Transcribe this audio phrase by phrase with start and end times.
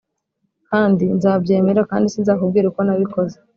[0.69, 3.37] kandi nzabyemera kandi sinzakubwira uko nabikoze